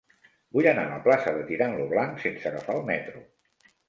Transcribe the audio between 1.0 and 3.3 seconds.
plaça de Tirant lo Blanc sense agafar el metro.